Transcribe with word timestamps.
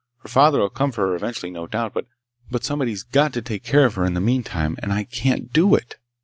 Her 0.23 0.29
father'll 0.29 0.71
come 0.71 0.91
for 0.91 1.05
her 1.09 1.15
eventually, 1.15 1.51
no 1.51 1.67
doubt, 1.67 1.93
but 2.49 2.63
somebody's 2.63 3.03
got 3.03 3.33
to 3.33 3.41
take 3.43 3.61
care 3.63 3.85
of 3.85 3.93
her 3.93 4.03
in 4.03 4.15
the 4.15 4.19
meantime, 4.19 4.75
and 4.81 4.91
I 4.91 5.03
can't 5.03 5.53
do 5.53 5.75
it!" 5.75 5.97